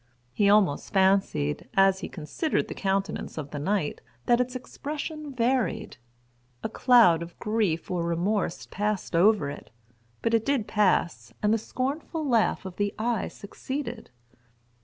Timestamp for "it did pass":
10.33-11.33